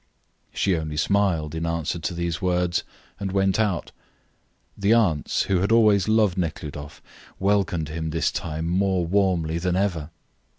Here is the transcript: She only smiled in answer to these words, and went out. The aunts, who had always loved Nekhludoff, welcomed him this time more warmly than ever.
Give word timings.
She 0.51 0.75
only 0.75 0.97
smiled 0.97 1.53
in 1.53 1.67
answer 1.67 1.99
to 1.99 2.15
these 2.15 2.41
words, 2.41 2.83
and 3.19 3.31
went 3.31 3.59
out. 3.59 3.91
The 4.75 4.93
aunts, 4.93 5.43
who 5.43 5.59
had 5.59 5.71
always 5.71 6.07
loved 6.07 6.39
Nekhludoff, 6.39 7.03
welcomed 7.37 7.89
him 7.89 8.09
this 8.09 8.31
time 8.31 8.67
more 8.67 9.05
warmly 9.05 9.59
than 9.59 9.75
ever. 9.75 10.09